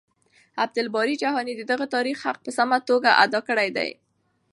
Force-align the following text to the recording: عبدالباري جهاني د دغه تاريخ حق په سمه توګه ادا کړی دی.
عبدالباري 0.63 1.15
جهاني 1.23 1.53
د 1.57 1.61
دغه 1.71 1.85
تاريخ 1.95 2.17
حق 2.25 2.37
په 2.45 2.51
سمه 2.57 2.77
توګه 2.89 3.09
ادا 3.23 3.39
کړی 3.49 3.69
دی. 3.77 3.89